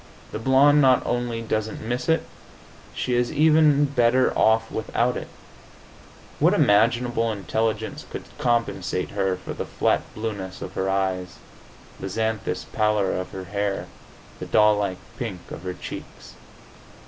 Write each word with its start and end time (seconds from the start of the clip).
The 0.31 0.39
blonde 0.39 0.81
not 0.81 1.05
only 1.05 1.43
doesn't 1.43 1.79
miss 1.79 2.09
it; 2.09 2.23
she 2.95 3.13
is 3.13 3.31
even 3.31 3.85
better 3.85 4.35
off 4.35 4.71
without 4.71 5.15
it. 5.15 5.27
What 6.39 6.55
imaginable 6.55 7.31
intelligence 7.31 8.07
could 8.09 8.23
compensate 8.39 9.11
her 9.11 9.37
for 9.37 9.53
the 9.53 9.63
flat 9.63 10.01
blueness 10.15 10.59
of 10.63 10.73
her 10.73 10.89
eyes, 10.89 11.35
the 11.99 12.09
xanthous 12.09 12.63
pallor 12.65 13.11
of 13.11 13.29
her 13.29 13.43
hair, 13.43 13.85
the 14.39 14.47
doll 14.47 14.75
like 14.77 14.97
pink 15.19 15.41
of 15.51 15.61
her 15.61 15.75
cheeks? 15.75 16.33